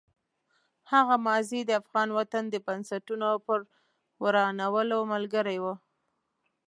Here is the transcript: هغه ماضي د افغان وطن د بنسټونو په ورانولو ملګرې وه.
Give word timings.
هغه 0.91 1.15
ماضي 1.27 1.59
د 1.65 1.71
افغان 1.81 2.09
وطن 2.17 2.43
د 2.49 2.55
بنسټونو 2.65 3.29
په 3.45 3.53
ورانولو 4.23 4.97
ملګرې 5.13 5.57
وه. 5.63 5.73